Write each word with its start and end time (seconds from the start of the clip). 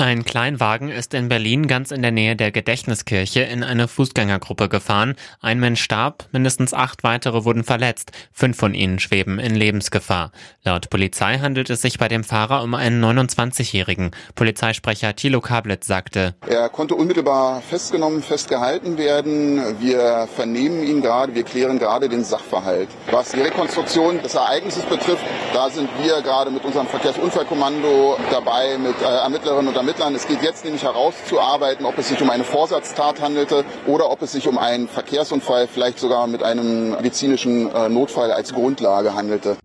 Ein 0.00 0.24
Kleinwagen 0.24 0.90
ist 0.90 1.12
in 1.12 1.28
Berlin 1.28 1.66
ganz 1.66 1.90
in 1.90 2.02
der 2.02 2.12
Nähe 2.12 2.36
der 2.36 2.52
Gedächtniskirche 2.52 3.40
in 3.40 3.64
eine 3.64 3.88
Fußgängergruppe 3.88 4.68
gefahren. 4.68 5.16
Ein 5.40 5.58
Mensch 5.58 5.82
starb, 5.82 6.26
mindestens 6.30 6.72
acht 6.72 7.02
weitere 7.02 7.44
wurden 7.44 7.64
verletzt. 7.64 8.12
Fünf 8.32 8.56
von 8.56 8.74
ihnen 8.74 9.00
schweben 9.00 9.40
in 9.40 9.56
Lebensgefahr. 9.56 10.30
Laut 10.62 10.88
Polizei 10.88 11.38
handelt 11.38 11.68
es 11.68 11.82
sich 11.82 11.98
bei 11.98 12.06
dem 12.06 12.22
Fahrer 12.22 12.62
um 12.62 12.74
einen 12.74 13.04
29-Jährigen. 13.04 14.12
Polizeisprecher 14.36 15.16
Thilo 15.16 15.40
Kablitz 15.40 15.88
sagte, 15.88 16.36
Er 16.46 16.68
konnte 16.68 16.94
unmittelbar 16.94 17.60
festgenommen, 17.60 18.22
festgehalten 18.22 18.98
werden. 18.98 19.80
Wir 19.80 20.28
vernehmen 20.32 20.84
ihn 20.84 21.02
gerade, 21.02 21.34
wir 21.34 21.42
klären 21.42 21.80
gerade 21.80 22.08
den 22.08 22.22
Sachverhalt. 22.22 22.88
Was 23.10 23.32
die 23.32 23.40
Rekonstruktion 23.40 24.22
des 24.22 24.36
Ereignisses 24.36 24.84
betrifft, 24.84 25.24
da 25.52 25.68
sind 25.70 25.88
wir 26.00 26.22
gerade 26.22 26.52
mit 26.52 26.64
unserem 26.64 26.86
Verkehrsunfallkommando 26.86 28.16
dabei, 28.30 28.78
mit 28.78 28.94
äh, 29.02 29.04
Ermittlerinnen 29.04 29.66
und 29.66 29.74
Ermittlern. 29.74 29.87
Es 29.88 30.28
geht 30.28 30.42
jetzt 30.42 30.64
nämlich 30.64 30.82
herauszuarbeiten, 30.82 31.86
ob 31.86 31.96
es 31.96 32.08
sich 32.08 32.20
um 32.20 32.28
eine 32.28 32.44
Vorsatztat 32.44 33.22
handelte 33.22 33.64
oder 33.86 34.10
ob 34.10 34.20
es 34.20 34.32
sich 34.32 34.46
um 34.46 34.58
einen 34.58 34.86
Verkehrsunfall, 34.86 35.66
vielleicht 35.66 35.98
sogar 35.98 36.26
mit 36.26 36.42
einem 36.42 36.90
medizinischen 36.90 37.74
äh, 37.74 37.88
Notfall 37.88 38.30
als 38.30 38.52
Grundlage 38.52 39.14
handelte. 39.14 39.56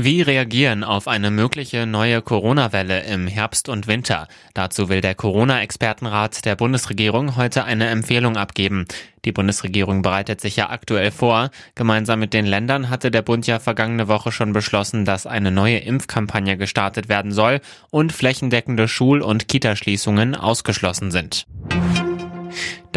Wie 0.00 0.22
reagieren 0.22 0.84
auf 0.84 1.08
eine 1.08 1.32
mögliche 1.32 1.84
neue 1.84 2.22
Corona-Welle 2.22 3.02
im 3.02 3.26
Herbst 3.26 3.68
und 3.68 3.88
Winter? 3.88 4.28
Dazu 4.54 4.88
will 4.88 5.00
der 5.00 5.16
Corona-Expertenrat 5.16 6.44
der 6.44 6.54
Bundesregierung 6.54 7.34
heute 7.34 7.64
eine 7.64 7.88
Empfehlung 7.88 8.36
abgeben. 8.36 8.84
Die 9.24 9.32
Bundesregierung 9.32 10.02
bereitet 10.02 10.40
sich 10.40 10.54
ja 10.54 10.70
aktuell 10.70 11.10
vor. 11.10 11.50
Gemeinsam 11.74 12.20
mit 12.20 12.32
den 12.32 12.46
Ländern 12.46 12.90
hatte 12.90 13.10
der 13.10 13.22
Bund 13.22 13.48
ja 13.48 13.58
vergangene 13.58 14.06
Woche 14.06 14.30
schon 14.30 14.52
beschlossen, 14.52 15.04
dass 15.04 15.26
eine 15.26 15.50
neue 15.50 15.78
Impfkampagne 15.78 16.56
gestartet 16.56 17.08
werden 17.08 17.32
soll 17.32 17.60
und 17.90 18.12
flächendeckende 18.12 18.86
Schul- 18.86 19.20
und 19.20 19.48
Kitaschließungen 19.48 20.36
ausgeschlossen 20.36 21.10
sind. 21.10 21.44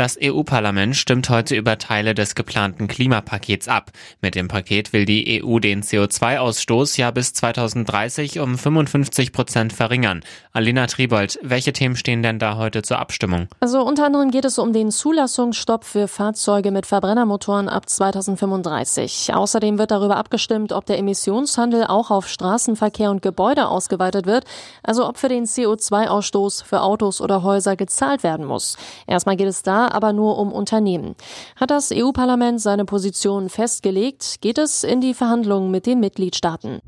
Das 0.02 0.18
EU-Parlament 0.20 0.96
stimmt 0.96 1.30
heute 1.30 1.56
über 1.56 1.78
Teile 1.78 2.16
des 2.16 2.34
geplanten 2.34 2.88
Klimapakets 2.88 3.68
ab. 3.68 3.92
Mit 4.20 4.34
dem 4.34 4.48
Paket 4.48 4.94
will 4.94 5.06
die 5.06 5.44
EU 5.44 5.60
den 5.60 5.84
CO2-Ausstoß 5.84 7.00
ja 7.00 7.12
bis 7.12 7.36
2030 7.36 8.40
um 8.40 8.58
55 8.58 9.32
Prozent 9.32 9.74
verringern. 9.74 10.22
Alina 10.54 10.88
Tribold, 10.88 11.38
welche 11.44 11.72
Themen 11.72 11.96
stehen 11.96 12.24
denn 12.24 12.40
da 12.40 12.58
heute 12.58 12.82
zur 12.82 12.98
Abstimmung? 12.98 13.48
Also 13.60 13.84
unter 13.84 14.08
anderem 14.08 14.32
geht 14.32 14.44
es 14.44 14.58
um 14.58 14.74
den 14.74 14.90
Zulassungsstopp 14.90 15.84
für 15.86 16.08
Fahrzeuge 16.08 16.72
mit 16.72 16.88
Verbrennermotoren 16.88 17.70
ab 17.70 17.88
2035. 17.88 19.36
Außerdem 19.36 19.78
wird 19.78 19.92
darüber 19.92 20.18
abgestimmt, 20.18 20.72
ob 20.72 20.88
der 20.88 20.98
Emissionshandel 20.98 21.86
auch 21.86 22.10
auf 22.10 22.28
Straßenverkehr 22.28 23.12
und 23.12 23.22
Gebäude 23.22 23.68
ausgeweitet 23.68 24.26
wird, 24.26 24.46
also 24.82 25.08
ob 25.08 25.20
für 25.20 25.30
den 25.30 25.46
CO2-Ausstoß 25.46 26.64
für 26.64 26.82
Autos 26.82 27.22
oder 27.22 27.44
Häuser 27.44 27.76
gezahlt 27.76 28.24
werden 28.24 28.48
muss. 28.48 28.78
Erstmal 29.06 29.36
geht 29.36 29.48
es 29.48 29.62
da 29.62 29.91
aber 29.92 30.14
nur 30.14 30.38
um 30.38 30.52
Unternehmen. 30.52 31.16
Hat 31.56 31.72
das 31.72 31.92
EU-Parlament 31.94 32.62
seine 32.62 32.86
Position 32.86 33.50
festgelegt, 33.50 34.42
geht 34.42 34.58
es 34.58 34.84
in 34.84 35.02
die 35.02 35.14
Verhandlungen 35.14 35.72
mit 35.72 35.86
den 35.86 36.00
Mitgliedstaaten. 36.00 36.82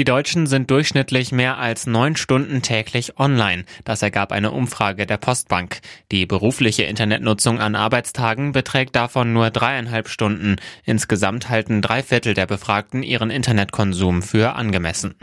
Die 0.00 0.04
Deutschen 0.04 0.46
sind 0.46 0.70
durchschnittlich 0.70 1.30
mehr 1.30 1.58
als 1.58 1.86
neun 1.86 2.16
Stunden 2.16 2.62
täglich 2.62 3.18
online. 3.18 3.64
Das 3.84 4.00
ergab 4.00 4.32
eine 4.32 4.50
Umfrage 4.52 5.04
der 5.04 5.18
Postbank. 5.18 5.80
Die 6.10 6.24
berufliche 6.24 6.84
Internetnutzung 6.84 7.60
an 7.60 7.74
Arbeitstagen 7.74 8.52
beträgt 8.52 8.96
davon 8.96 9.34
nur 9.34 9.50
dreieinhalb 9.50 10.08
Stunden. 10.08 10.56
Insgesamt 10.84 11.50
halten 11.50 11.82
drei 11.82 12.02
Viertel 12.02 12.32
der 12.32 12.46
Befragten 12.46 13.02
ihren 13.02 13.30
Internetkonsum 13.30 14.22
für 14.22 14.54
angemessen. 14.54 15.16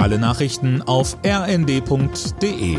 Alle 0.00 0.18
Nachrichten 0.18 0.82
auf 0.82 1.16
rnd.de 1.24 2.78